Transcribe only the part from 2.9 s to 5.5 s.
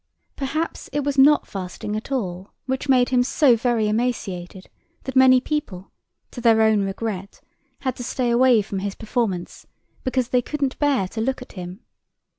him so very emaciated that many